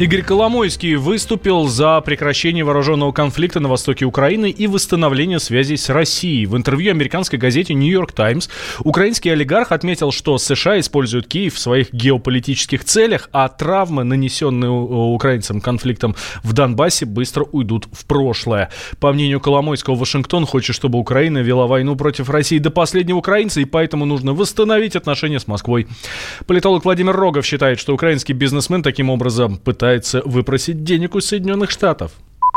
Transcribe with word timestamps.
Игорь 0.00 0.22
Коломойский 0.22 0.94
выступил 0.94 1.66
за 1.66 2.00
прекращение 2.02 2.62
вооруженного 2.62 3.10
конфликта 3.10 3.58
на 3.58 3.68
востоке 3.68 4.04
Украины 4.04 4.48
и 4.48 4.68
восстановление 4.68 5.40
связей 5.40 5.76
с 5.76 5.88
Россией. 5.88 6.46
В 6.46 6.56
интервью 6.56 6.92
американской 6.92 7.36
газете 7.36 7.74
«Нью-Йорк 7.74 8.12
Таймс» 8.12 8.48
украинский 8.84 9.30
олигарх 9.30 9.72
отметил, 9.72 10.12
что 10.12 10.38
США 10.38 10.78
используют 10.78 11.26
Киев 11.26 11.54
в 11.54 11.58
своих 11.58 11.92
геополитических 11.92 12.84
целях, 12.84 13.28
а 13.32 13.48
травмы, 13.48 14.04
нанесенные 14.04 14.70
украинцам 14.70 15.60
конфликтом 15.60 16.14
в 16.44 16.52
Донбассе, 16.52 17.04
быстро 17.04 17.44
уйдут 17.50 17.88
в 17.90 18.06
прошлое. 18.06 18.70
По 19.00 19.12
мнению 19.12 19.40
Коломойского, 19.40 19.96
Вашингтон 19.96 20.46
хочет, 20.46 20.76
чтобы 20.76 21.00
Украина 21.00 21.38
вела 21.38 21.66
войну 21.66 21.96
против 21.96 22.30
России 22.30 22.58
до 22.58 22.70
последнего 22.70 23.16
украинца, 23.16 23.60
и 23.60 23.64
поэтому 23.64 24.04
нужно 24.04 24.32
восстановить 24.32 24.94
отношения 24.94 25.40
с 25.40 25.48
Москвой. 25.48 25.88
Политолог 26.46 26.84
Владимир 26.84 27.16
Рогов 27.16 27.44
считает, 27.44 27.80
что 27.80 27.94
украинский 27.94 28.32
бизнесмен 28.32 28.84
таким 28.84 29.10
образом 29.10 29.56
пытается 29.56 29.87
пытается 29.88 30.20
выпросить 30.26 30.84
денег 30.84 31.14
у 31.14 31.20
Соединенных 31.20 31.70
Штатов. 31.70 32.12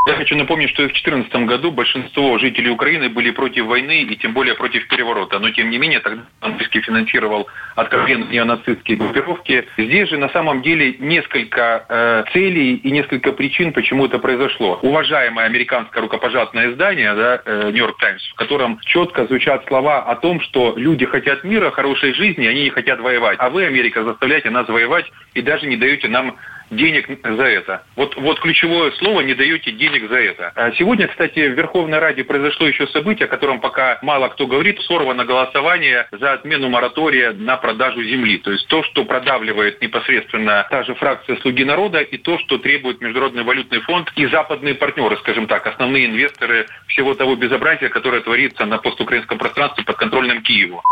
Я 0.06 0.14
хочу 0.14 0.36
напомнить, 0.36 0.68
что 0.70 0.82
в 0.82 0.86
2014 0.86 1.32
году 1.46 1.70
большинство 1.70 2.36
жителей 2.36 2.70
Украины 2.70 3.08
были 3.08 3.30
против 3.30 3.66
войны 3.66 4.02
и 4.02 4.16
тем 4.16 4.34
более 4.34 4.54
против 4.54 4.86
переворота. 4.88 5.38
Но 5.38 5.50
тем 5.50 5.70
не 5.70 5.78
менее 5.78 6.00
тогда 6.00 6.22
Английский 6.40 6.80
финансировал 6.80 7.46
откровенно 7.76 8.24
неонацистские 8.24 8.98
группировки. 8.98 9.64
Здесь 9.78 10.08
же 10.08 10.18
на 10.18 10.28
самом 10.30 10.60
деле 10.60 10.96
несколько 10.98 11.86
э, 11.88 12.24
целей 12.32 12.74
и 12.74 12.90
несколько 12.90 13.32
причин, 13.32 13.72
почему 13.72 14.06
это 14.06 14.18
произошло. 14.18 14.80
Уважаемое 14.82 15.46
американское 15.46 16.02
рукопожатное 16.02 16.72
издание, 16.72 17.14
да, 17.14 17.42
New 17.46 17.76
York 17.76 17.96
Times, 17.98 18.22
в 18.32 18.34
котором 18.34 18.80
четко 18.80 19.26
звучат 19.26 19.64
слова 19.68 20.02
о 20.02 20.16
том, 20.16 20.40
что 20.40 20.74
люди 20.76 21.06
хотят 21.06 21.44
мира, 21.44 21.70
хорошей 21.70 22.12
жизни, 22.12 22.46
они 22.46 22.64
не 22.64 22.70
хотят 22.70 23.00
воевать. 23.00 23.36
А 23.38 23.48
вы, 23.50 23.64
Америка, 23.66 24.02
заставляете 24.02 24.50
нас 24.50 24.68
воевать 24.68 25.06
и 25.34 25.42
даже 25.42 25.66
не 25.68 25.76
даете 25.76 26.08
нам 26.08 26.36
денег 26.72 27.08
за 27.22 27.44
это. 27.44 27.84
Вот, 27.96 28.16
вот 28.16 28.40
ключевое 28.40 28.90
слово 28.92 29.20
«не 29.20 29.34
даете 29.34 29.72
денег 29.72 30.08
за 30.08 30.16
это». 30.16 30.52
А 30.54 30.72
сегодня, 30.72 31.08
кстати, 31.08 31.48
в 31.48 31.54
Верховной 31.54 31.98
Раде 31.98 32.24
произошло 32.24 32.66
еще 32.66 32.86
событие, 32.88 33.26
о 33.26 33.28
котором 33.28 33.60
пока 33.60 33.98
мало 34.02 34.28
кто 34.28 34.46
говорит. 34.46 34.80
Сорвано 34.82 35.24
голосование 35.24 36.08
за 36.12 36.32
отмену 36.32 36.68
моратория 36.68 37.32
на 37.32 37.56
продажу 37.56 38.02
земли. 38.02 38.38
То 38.38 38.50
есть 38.52 38.66
то, 38.68 38.82
что 38.82 39.04
продавливает 39.04 39.80
непосредственно 39.80 40.66
та 40.70 40.82
же 40.82 40.94
фракция 40.94 41.36
«Слуги 41.36 41.64
народа» 41.64 42.00
и 42.00 42.16
то, 42.16 42.38
что 42.38 42.58
требует 42.58 43.00
Международный 43.00 43.44
валютный 43.44 43.80
фонд 43.80 44.12
и 44.16 44.26
западные 44.26 44.74
партнеры, 44.74 45.16
скажем 45.18 45.46
так, 45.46 45.66
основные 45.66 46.06
инвесторы 46.06 46.66
всего 46.88 47.14
того 47.14 47.36
безобразия, 47.36 47.88
которое 47.88 48.20
творится 48.22 48.64
на 48.64 48.78
постукраинском 48.78 49.38
пространстве 49.38 49.84
под 49.84 49.96
контрольным 49.96 50.42
Киеву. 50.42 50.82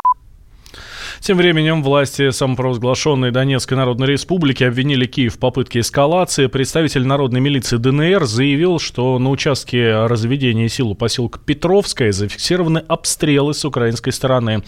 Тем 1.20 1.36
временем 1.36 1.82
власти 1.82 2.30
самопровозглашенной 2.30 3.30
Донецкой 3.30 3.76
Народной 3.76 4.06
Республики 4.06 4.64
обвинили 4.64 5.04
Киев 5.04 5.34
в 5.34 5.38
попытке 5.38 5.80
эскалации. 5.80 6.46
Представитель 6.46 7.06
народной 7.06 7.40
милиции 7.40 7.76
ДНР 7.76 8.24
заявил, 8.24 8.78
что 8.78 9.18
на 9.18 9.28
участке 9.28 10.06
разведения 10.06 10.66
сил 10.70 10.88
у 10.88 10.94
поселка 10.94 11.38
Петровская 11.38 12.12
зафиксированы 12.12 12.78
обстрелы 12.88 13.52
с 13.52 13.66
украинской 13.66 14.12
стороны. 14.12 14.62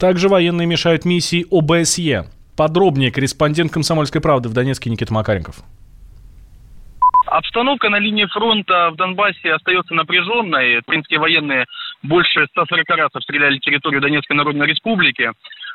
Также 0.00 0.30
военные 0.30 0.66
мешают 0.66 1.04
миссии 1.04 1.44
ОБСЕ. 1.50 2.24
Подробнее 2.56 3.12
корреспондент 3.12 3.70
«Комсомольской 3.70 4.22
правды» 4.22 4.48
в 4.48 4.54
Донецке 4.54 4.88
Никита 4.88 5.12
Макаренков. 5.12 5.56
Обстановка 7.26 7.90
на 7.90 7.98
линии 7.98 8.24
фронта 8.24 8.90
в 8.92 8.96
Донбассе 8.96 9.52
остается 9.52 9.92
напряженной. 9.92 10.78
Украинские 10.78 11.20
военные 11.20 11.66
больше 12.02 12.46
140 12.52 12.88
раз 12.88 13.10
обстреляли 13.12 13.58
территорию 13.58 14.00
Донецкой 14.00 14.36
Народной 14.36 14.66
Республики. 14.66 15.30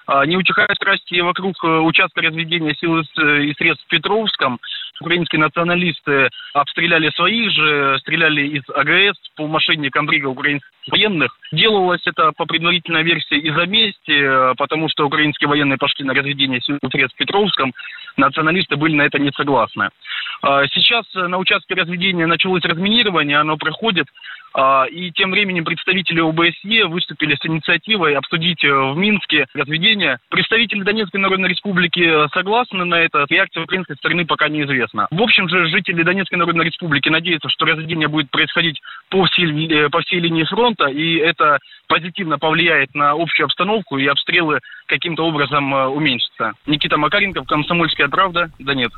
А, 0.05 0.25
не 0.25 0.35
утихают 0.35 0.75
страсти 0.75 1.21
вокруг 1.21 1.55
э, 1.63 1.67
участка 1.67 2.21
разведения 2.21 2.75
сил 2.75 2.99
э, 2.99 3.43
и 3.43 3.53
средств 3.53 3.85
в 3.85 3.89
Петровском. 3.89 4.59
Украинские 4.99 5.39
националисты 5.39 6.29
обстреляли 6.53 7.09
своих 7.11 7.51
же, 7.51 7.97
стреляли 7.99 8.47
из 8.47 8.63
АГС 8.69 9.17
по 9.35 9.47
машине 9.47 9.89
комбрига 9.89 10.27
украинских 10.27 10.69
военных. 10.87 11.35
Делалось 11.51 12.05
это 12.05 12.31
по 12.33 12.45
предварительной 12.45 13.03
версии 13.03 13.37
из-за 13.37 13.65
мести, 13.65 14.11
э, 14.11 14.53
потому 14.57 14.89
что 14.89 15.05
украинские 15.05 15.47
военные 15.47 15.77
пошли 15.77 16.05
на 16.05 16.13
разведение 16.13 16.59
сил 16.61 16.77
и 16.81 16.89
средств 16.89 17.15
в 17.15 17.19
Петровском. 17.19 17.73
Националисты 18.17 18.75
были 18.75 18.95
на 18.95 19.03
это 19.03 19.19
не 19.19 19.31
согласны. 19.31 19.89
А, 20.41 20.67
сейчас 20.67 21.05
на 21.13 21.37
участке 21.37 21.73
разведения 21.73 22.25
началось 22.25 22.63
разминирование, 22.63 23.37
оно 23.37 23.57
проходит. 23.57 24.07
А, 24.55 24.85
и 24.85 25.11
тем 25.11 25.31
временем 25.31 25.65
представители 25.65 26.19
ОБСЕ 26.19 26.85
выступили 26.85 27.35
с 27.35 27.45
инициативой 27.45 28.15
обсудить 28.15 28.63
э, 28.63 28.69
в 28.69 28.95
Минске 28.95 29.47
разведение. 29.55 30.19
Представители 30.29 30.83
Донецкой 30.83 31.21
Народной 31.21 31.49
Республики 31.49 32.29
согласны 32.33 32.85
на 32.85 32.95
это. 32.99 33.25
Реакция 33.29 33.63
украинской 33.63 33.95
стороны 33.95 34.25
пока 34.25 34.49
неизвестна. 34.49 35.07
В 35.09 35.21
общем 35.21 35.49
же, 35.49 35.65
жители 35.67 36.03
Донецкой 36.03 36.37
Народной 36.37 36.65
Республики 36.65 37.09
надеются, 37.09 37.49
что 37.49 37.65
разведение 37.65 38.07
будет 38.07 38.29
происходить 38.29 38.79
по 39.09 39.25
всей, 39.25 39.67
э, 39.67 39.89
по 39.89 40.01
всей 40.01 40.19
линии 40.19 40.43
фронта, 40.43 40.85
и 40.85 41.15
это 41.15 41.57
позитивно 41.87 42.37
повлияет 42.37 42.93
на 42.93 43.11
общую 43.11 43.45
обстановку, 43.45 43.97
и 43.97 44.05
обстрелы 44.05 44.59
каким-то 44.87 45.25
образом 45.25 45.73
э, 45.73 45.87
уменьшатся. 45.87 46.53
Никита 46.65 46.97
Макаренков, 46.97 47.47
Комсомольская 47.47 48.07
правда, 48.07 48.51
Донецк. 48.59 48.97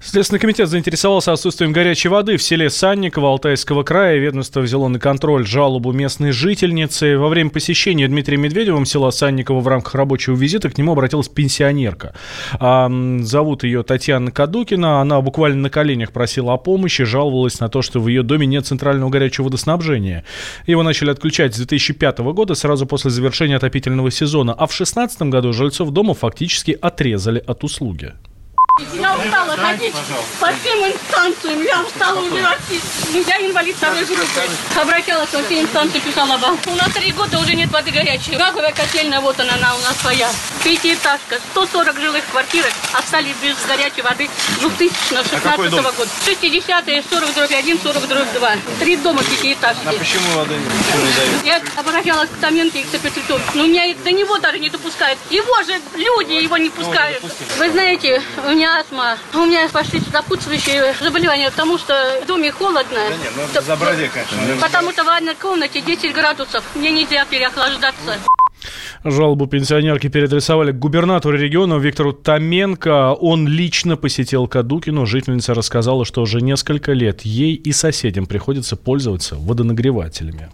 Следственный 0.00 0.40
комитет 0.40 0.68
заинтересовался 0.68 1.32
отсутствием 1.32 1.72
горячей 1.72 2.08
воды 2.08 2.36
в 2.36 2.42
селе 2.42 2.70
Санниково 2.70 3.28
Алтайского 3.28 3.82
края. 3.82 4.18
Ведомство 4.18 4.60
взяло 4.60 4.88
на 4.88 4.98
контроль 4.98 5.46
жалобу 5.46 5.92
местной 5.92 6.32
жительницы. 6.32 7.16
Во 7.18 7.28
время 7.28 7.50
посещения 7.50 8.08
Дмитрием 8.08 8.42
Медведевым 8.42 8.84
села 8.84 9.10
Санниково 9.10 9.60
в 9.60 9.68
рамках 9.68 9.94
рабочего 9.94 10.34
визита 10.34 10.70
к 10.70 10.78
нему 10.78 10.92
обратилась 10.92 11.28
пенсионерка. 11.28 12.14
Зовут 12.58 13.64
ее 13.64 13.82
Татьяна 13.82 14.30
Кадукина. 14.30 15.00
Она 15.00 15.20
буквально 15.20 15.62
на 15.62 15.70
коленях 15.70 16.12
просила 16.12 16.54
о 16.54 16.56
помощи, 16.56 17.04
жаловалась 17.04 17.60
на 17.60 17.68
то, 17.68 17.82
что 17.82 18.00
в 18.00 18.08
ее 18.08 18.22
доме 18.22 18.46
нет 18.46 18.66
центрального 18.66 19.10
горячего 19.10 19.44
водоснабжения. 19.44 20.24
Его 20.66 20.82
начали 20.82 21.10
отключать 21.10 21.54
с 21.54 21.58
2005 21.58 22.18
года, 22.18 22.54
сразу 22.54 22.86
после 22.86 23.10
завершения 23.10 23.56
отопительного 23.56 24.10
сезона. 24.10 24.52
А 24.52 24.66
в 24.66 24.70
2016 24.70 25.22
году 25.22 25.52
жильцов 25.52 25.90
дома 25.90 26.14
фактически 26.14 26.76
отрезали 26.80 27.42
от 27.46 27.64
услуги. 27.64 28.12
Я 28.78 29.14
устала 29.14 29.54
ходить 29.54 29.94
по 30.40 30.46
всем 30.46 30.78
инстанциям. 30.86 31.62
Я 31.62 31.82
устала 31.82 32.20
убивать. 32.20 32.58
Ну, 33.12 33.22
я 33.26 33.46
инвалид 33.46 33.76
второй 33.76 34.02
группы. 34.06 34.24
Обращалась 34.80 35.30
во 35.30 35.42
все 35.42 35.60
инстанции, 35.60 35.98
писала 35.98 36.38
вам. 36.38 36.58
У 36.66 36.74
нас 36.74 36.90
три 36.94 37.12
года 37.12 37.38
уже 37.38 37.54
нет 37.54 37.70
воды 37.70 37.90
горячей. 37.90 38.34
Газовая 38.34 38.72
котельная, 38.72 39.20
вот 39.20 39.38
она, 39.38 39.54
она 39.56 39.74
у 39.74 39.78
нас 39.80 39.98
своя. 40.00 40.30
Пятиэтажка. 40.64 41.38
140 41.50 42.00
жилых 42.00 42.24
квартир 42.30 42.64
остались 42.94 43.34
без 43.42 43.56
горячей 43.66 44.00
воды 44.00 44.30
2016 44.60 45.32
а 45.44 45.56
года. 45.56 45.76
60-е, 46.26 47.04
40 47.10 47.34
дробь 47.34 47.52
1, 47.52 47.78
40 47.78 48.08
дробь 48.08 48.32
2. 48.32 48.56
Три 48.80 48.96
дома 48.96 49.22
пятиэтажки. 49.22 49.86
А 49.86 49.92
почему 49.92 50.30
воды 50.34 50.54
не 50.54 51.12
дают? 51.12 51.44
Я 51.44 51.62
обращалась 51.76 52.30
к 52.30 52.40
Томенке 52.40 52.80
и 52.80 52.84
к 52.84 52.90
Сапетриковичу. 52.90 53.42
Но 53.54 53.66
меня 53.66 53.94
до 54.02 54.12
него 54.12 54.38
даже 54.38 54.58
не 54.58 54.70
допускают. 54.70 55.18
Его 55.28 55.62
же 55.62 55.78
люди 55.94 56.32
его 56.32 56.56
не 56.56 56.70
пускают. 56.70 57.22
Вы 57.58 57.70
знаете, 57.70 58.22
у 58.46 58.50
меня 58.50 58.61
астма. 58.66 59.16
У 59.34 59.46
меня 59.46 59.68
пошли 59.68 60.00
сопутствующие 60.00 60.94
заболевания, 61.00 61.50
потому 61.50 61.78
что 61.78 61.94
в 62.22 62.26
доме 62.26 62.50
холодно. 62.50 62.82
Да 63.08 63.16
нет, 63.16 63.32
ну 63.36 63.42
это 63.42 63.62
заброде, 63.62 64.10
конечно. 64.12 64.60
Потому 64.60 64.92
что 64.92 65.04
в 65.04 65.06
ванной 65.06 65.34
комнате 65.34 65.80
10 65.80 66.12
градусов. 66.12 66.64
Мне 66.74 66.90
нельзя 66.90 67.24
переохлаждаться. 67.24 68.18
Жалобу 69.04 69.46
пенсионерки 69.46 70.08
переадресовали 70.08 70.70
к 70.70 70.78
губернатору 70.78 71.36
региона 71.36 71.74
Виктору 71.74 72.12
Томенко. 72.12 73.12
Он 73.14 73.48
лично 73.48 73.96
посетил 73.96 74.46
Кадукину. 74.46 75.06
Жительница 75.06 75.54
рассказала, 75.54 76.04
что 76.04 76.22
уже 76.22 76.40
несколько 76.40 76.92
лет 76.92 77.22
ей 77.22 77.54
и 77.54 77.72
соседям 77.72 78.26
приходится 78.26 78.76
пользоваться 78.76 79.34
водонагревателями. 79.34 80.50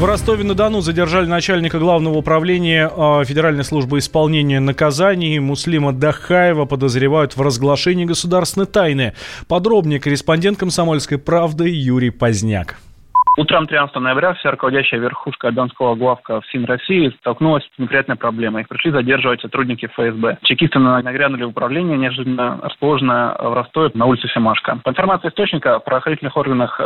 В 0.00 0.04
Ростове-на-Дону 0.06 0.80
задержали 0.80 1.26
начальника 1.26 1.78
главного 1.78 2.16
управления 2.16 2.90
э, 2.90 3.24
Федеральной 3.26 3.64
службы 3.64 3.98
исполнения 3.98 4.58
наказаний 4.58 5.38
Муслима 5.40 5.92
Дахаева. 5.92 6.64
Подозревают 6.64 7.36
в 7.36 7.42
разглашении 7.42 8.06
государственной 8.06 8.64
тайны. 8.64 9.12
Подробнее 9.46 10.00
корреспондент 10.00 10.58
«Комсомольской 10.58 11.18
правды» 11.18 11.68
Юрий 11.68 12.08
Поздняк. 12.08 12.78
Утром 13.40 13.66
13 13.66 13.96
ноября 13.96 14.34
вся 14.34 14.50
руководящая 14.50 15.00
верхушка 15.00 15.50
Донского 15.50 15.94
главка 15.94 16.42
ФСИН 16.42 16.66
России 16.66 17.08
столкнулась 17.20 17.64
с 17.74 17.78
неприятной 17.78 18.16
проблемой. 18.16 18.60
Их 18.60 18.68
пришли 18.68 18.90
задерживать 18.90 19.40
сотрудники 19.40 19.86
ФСБ. 19.86 20.36
Чекисты 20.42 20.78
нагрянули 20.78 21.44
в 21.44 21.48
управление, 21.48 21.96
неожиданно 21.96 22.60
расположенное 22.62 23.34
в 23.38 23.54
Ростове 23.54 23.92
на 23.94 24.04
улице 24.04 24.28
Семашка. 24.28 24.78
По 24.84 24.90
информации 24.90 25.28
источника, 25.28 25.78
в 25.78 25.84
правоохранительных 25.84 26.36
органах 26.36 26.78
э, 26.78 26.82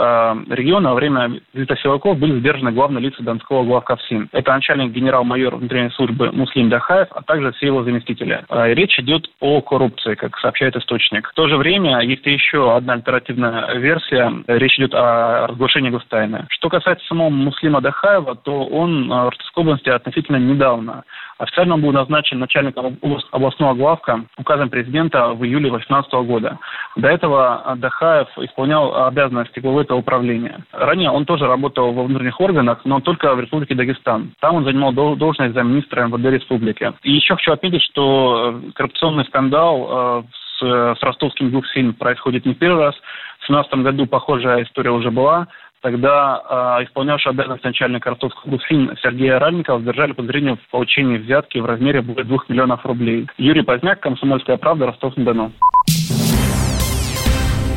региона 0.50 0.90
во 0.90 0.94
время 0.94 1.40
визита 1.54 1.76
силовиков 1.76 2.20
были 2.20 2.34
задержаны 2.34 2.70
главные 2.70 3.02
лица 3.02 3.24
Донского 3.24 3.64
главка 3.64 3.96
ФСИН. 3.96 4.28
Это 4.30 4.52
начальник 4.52 4.92
генерал-майор 4.92 5.56
внутренней 5.56 5.90
службы 5.90 6.30
Муслим 6.30 6.68
Дахаев, 6.68 7.08
а 7.10 7.22
также 7.22 7.50
все 7.50 7.66
его 7.66 7.82
заместители. 7.82 8.44
Э, 8.48 8.72
речь 8.74 8.96
идет 9.00 9.28
о 9.40 9.60
коррупции, 9.60 10.14
как 10.14 10.38
сообщает 10.38 10.76
источник. 10.76 11.28
В 11.30 11.34
то 11.34 11.48
же 11.48 11.56
время 11.56 12.00
есть 12.02 12.24
еще 12.24 12.76
одна 12.76 12.92
альтернативная 12.92 13.74
версия. 13.74 14.32
Речь 14.46 14.78
идет 14.78 14.94
о 14.94 15.48
разглашении 15.48 15.90
гостайны. 15.90 16.43
Что 16.48 16.68
касается 16.68 17.06
самого 17.06 17.30
Муслима 17.30 17.80
Дахаева, 17.80 18.36
то 18.36 18.64
он 18.64 19.10
э, 19.10 19.24
в 19.26 19.28
Ростовской 19.30 19.64
области 19.64 19.88
относительно 19.88 20.36
недавно 20.36 21.04
Официально 21.38 21.74
он 21.74 21.82
был 21.82 21.92
назначен 21.92 22.38
начальником 22.38 22.96
областного 23.32 23.74
главка 23.74 24.24
указом 24.38 24.70
президента 24.70 25.34
в 25.34 25.44
июле 25.44 25.68
2018 25.68 26.12
года. 26.26 26.58
До 26.96 27.08
этого 27.08 27.74
Дахаев 27.76 28.28
исполнял 28.38 29.06
обязанности 29.06 29.58
главы 29.58 29.82
этого 29.82 29.98
управления. 29.98 30.64
Ранее 30.72 31.10
он 31.10 31.24
тоже 31.24 31.46
работал 31.46 31.92
во 31.92 32.04
внутренних 32.04 32.40
органах, 32.40 32.80
но 32.84 33.00
только 33.00 33.34
в 33.34 33.40
Республике 33.40 33.74
Дагестан. 33.74 34.32
Там 34.40 34.56
он 34.56 34.64
занимал 34.64 34.92
должность 34.92 35.54
замминистра 35.54 36.06
МВД 36.06 36.24
республики. 36.26 36.92
И 37.02 37.12
еще 37.12 37.34
хочу 37.34 37.52
отметить, 37.52 37.82
что 37.82 38.62
э, 38.62 38.70
коррупционный 38.72 39.24
скандал 39.24 39.88
э, 39.90 40.22
с, 40.60 40.98
с 40.98 41.02
ростовским 41.02 41.50
двухсильным 41.50 41.94
происходит 41.94 42.46
не 42.46 42.54
первый 42.54 42.84
раз. 42.84 42.94
В 43.40 43.48
2017 43.48 43.74
году 43.84 44.06
похожая 44.06 44.62
история 44.62 44.90
уже 44.90 45.10
была. 45.10 45.48
Тогда 45.84 46.78
э, 46.80 46.84
исполнявший 46.84 47.32
обязанность 47.32 47.62
начальника 47.62 48.08
ростовского 48.08 48.52
ГУСФИН 48.52 48.96
Сергея 49.02 49.38
Ральникова 49.38 49.80
задержали 49.80 50.12
подозрение 50.12 50.56
в 50.56 50.70
получении 50.70 51.18
взятки 51.18 51.58
в 51.58 51.66
размере 51.66 52.00
более 52.00 52.24
2 52.24 52.38
миллионов 52.48 52.86
рублей. 52.86 53.28
Юрий 53.36 53.60
Поздняк, 53.60 54.00
Комсомольская 54.00 54.56
правда, 54.56 54.86
Ростов-на-Дону. 54.86 55.52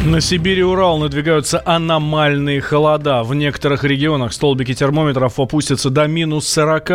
На 0.05 0.21
Сибири 0.21 0.61
и 0.61 0.63
Урал 0.63 0.99
надвигаются 0.99 1.61
аномальные 1.65 2.61
холода. 2.61 3.23
В 3.23 3.35
некоторых 3.35 3.83
регионах 3.83 4.31
столбики 4.31 4.73
термометров 4.73 5.37
опустятся 5.37 5.89
до 5.89 6.07
минус 6.07 6.47
40. 6.47 6.89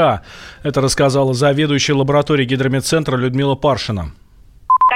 Это 0.63 0.81
рассказала 0.81 1.35
заведующая 1.35 1.95
лабораторией 1.95 2.49
гидрометцентра 2.49 3.19
Людмила 3.19 3.55
Паршина. 3.55 4.13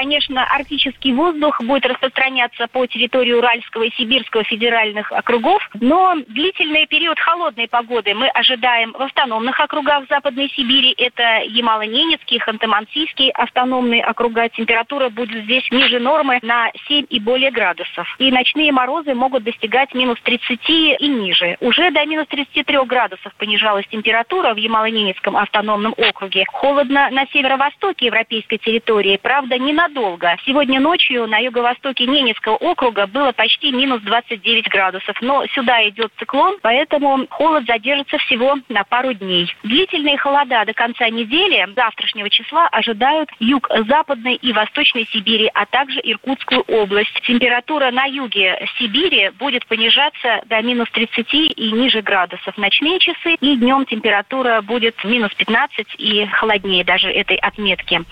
Конечно, 0.07 0.45
арктический 0.45 1.13
воздух 1.13 1.61
будет 1.63 1.85
распространяться 1.85 2.69
по 2.69 2.87
территории 2.87 3.33
Уральского 3.33 3.83
и 3.83 3.93
Сибирского 3.97 4.45
федеральных 4.45 5.11
округов, 5.11 5.69
но 5.81 6.15
длительный 6.29 6.87
период 6.87 7.19
холодной 7.19 7.67
погоды 7.67 8.15
мы 8.15 8.29
ожидаем 8.29 8.93
в 8.93 9.03
автономных 9.03 9.59
округах 9.59 10.05
Западной 10.09 10.49
Сибири. 10.51 10.95
Это 10.97 11.43
Ямало-Ненецкий, 11.47 12.39
Ханты-Мансийский 12.39 13.31
автономные 13.31 14.07
округа. 14.07 14.49
Температура 14.49 15.09
будет 15.09 15.43
здесь 15.43 15.69
ниже 15.73 15.99
нормы 15.99 16.39
на 16.43 16.71
7 16.87 17.07
и 17.11 17.19
более 17.19 17.51
градусов. 17.51 18.07
И 18.21 18.31
ночные 18.31 18.71
морозы 18.71 19.13
могут 19.13 19.43
достигать 19.43 19.93
минус 19.93 20.21
30 20.23 20.61
и 20.69 21.09
ниже. 21.09 21.57
Уже 21.59 21.91
до 21.91 22.07
минус 22.07 22.29
33 22.29 22.85
градусов 22.85 23.35
понижалась 23.39 23.89
температура 23.89 24.55
в 24.55 24.57
Ямало-Ненецком 24.57 25.37
автономном 25.37 25.95
округе. 25.99 26.45
Холодно 26.53 27.11
на 27.11 27.27
северо-востоке 27.33 28.07
европейской 28.07 28.59
территории, 28.59 29.19
правда, 29.21 29.59
не 29.59 29.73
на 29.73 29.89
ненадолго. 29.97 30.37
Сегодня 30.45 30.81
ночью 30.81 31.27
на 31.27 31.39
юго-востоке 31.39 32.07
Ненецкого 32.07 32.57
округа 32.57 33.07
было 33.07 33.33
почти 33.33 33.73
минус 33.73 34.01
29 34.03 34.69
градусов. 34.69 35.17
Но 35.21 35.47
сюда 35.49 35.89
идет 35.89 36.13
циклон, 36.19 36.57
поэтому 36.63 37.27
холод 37.31 37.65
задержится 37.67 38.19
всего 38.19 38.57
на 38.69 38.85
пару 38.85 39.13
дней. 39.13 39.53
Длительные 39.63 40.19
холода 40.19 40.65
до 40.65 40.73
конца 40.75 41.09
недели, 41.09 41.67
завтрашнего 41.75 42.31
числа, 42.31 42.69
ожидают 42.69 43.31
юг 43.41 43.69
Западной 43.89 44.35
и 44.35 44.53
Восточной 44.53 45.07
Сибири, 45.13 45.51
а 45.55 45.67
также 45.67 46.01
Иркутскую 46.03 46.63
область. 46.63 47.21
Температура 47.23 47.91
на 47.91 48.05
юге 48.05 48.67
Сибири 48.79 49.31
будет 49.39 49.67
понижаться 49.67 50.43
до 50.47 50.61
минус 50.63 50.89
30 50.93 51.27
и 51.33 51.73
ниже 51.73 52.03
градусов 52.03 52.55
в 52.55 52.59
ночные 52.59 52.99
часы. 52.99 53.37
И 53.41 53.57
днем 53.57 53.87
температура 53.87 54.61
будет 54.63 55.03
минус 55.05 55.33
15 55.35 55.87
и 55.99 56.27
холоднее 56.27 56.85
даже 56.85 57.09
этой 57.09 57.37
отметки. 57.37 58.05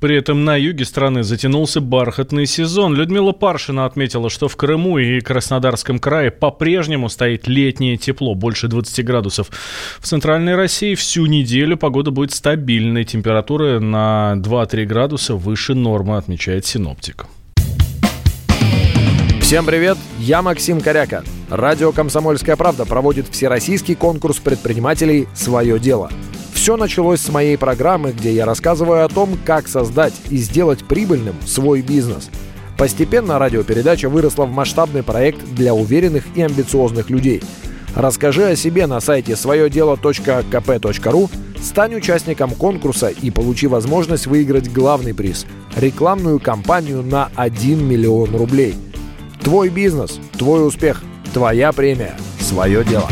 При 0.00 0.16
этом 0.16 0.46
на 0.46 0.56
юге 0.56 0.86
страны 0.86 1.22
затянулся 1.22 1.82
бархатный 1.82 2.46
сезон. 2.46 2.94
Людмила 2.94 3.32
Паршина 3.32 3.84
отметила, 3.84 4.30
что 4.30 4.48
в 4.48 4.56
Крыму 4.56 4.96
и 4.96 5.20
Краснодарском 5.20 5.98
крае 5.98 6.30
по-прежнему 6.30 7.10
стоит 7.10 7.46
летнее 7.46 7.98
тепло, 7.98 8.34
больше 8.34 8.66
20 8.68 9.04
градусов. 9.04 9.50
В 9.98 10.06
центральной 10.06 10.56
России 10.56 10.94
всю 10.94 11.26
неделю 11.26 11.76
погода 11.76 12.10
будет 12.10 12.32
стабильной. 12.32 13.04
Температура 13.04 13.78
на 13.78 14.36
2-3 14.38 14.86
градуса 14.86 15.34
выше 15.34 15.74
нормы, 15.74 16.16
отмечает 16.16 16.64
синоптик. 16.64 17.26
Всем 19.42 19.66
привет, 19.66 19.98
я 20.18 20.40
Максим 20.40 20.80
Коряка. 20.80 21.24
Радио 21.50 21.92
«Комсомольская 21.92 22.56
правда» 22.56 22.86
проводит 22.86 23.26
всероссийский 23.28 23.96
конкурс 23.96 24.38
предпринимателей 24.38 25.28
«Свое 25.34 25.78
дело». 25.78 26.10
Все 26.60 26.76
началось 26.76 27.22
с 27.22 27.30
моей 27.30 27.56
программы, 27.56 28.12
где 28.12 28.34
я 28.34 28.44
рассказываю 28.44 29.02
о 29.02 29.08
том, 29.08 29.38
как 29.46 29.66
создать 29.66 30.12
и 30.28 30.36
сделать 30.36 30.84
прибыльным 30.84 31.36
свой 31.46 31.80
бизнес. 31.80 32.28
Постепенно 32.76 33.38
радиопередача 33.38 34.10
выросла 34.10 34.44
в 34.44 34.52
масштабный 34.52 35.02
проект 35.02 35.42
для 35.54 35.72
уверенных 35.72 36.24
и 36.34 36.42
амбициозных 36.42 37.08
людей. 37.08 37.42
Расскажи 37.96 38.44
о 38.44 38.56
себе 38.56 38.86
на 38.86 39.00
сайте 39.00 39.36
своедело.кп.ру, 39.36 41.30
стань 41.62 41.94
участником 41.94 42.50
конкурса 42.50 43.08
и 43.08 43.30
получи 43.30 43.66
возможность 43.66 44.26
выиграть 44.26 44.70
главный 44.70 45.14
приз– 45.14 45.46
рекламную 45.76 46.40
кампанию 46.40 47.02
на 47.02 47.30
1 47.36 47.88
миллион 47.88 48.36
рублей. 48.36 48.74
Твой 49.42 49.70
бизнес, 49.70 50.20
твой 50.36 50.68
успех, 50.68 51.02
твоя 51.32 51.72
премия, 51.72 52.18
свое 52.38 52.84
дело. 52.84 53.08